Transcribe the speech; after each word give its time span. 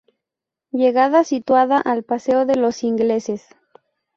Llegada 0.71 1.23
situada 1.23 1.77
al 1.79 2.01
Paseo 2.01 2.47
de 2.47 2.55
los 2.55 2.83
Ingleses. 2.83 3.45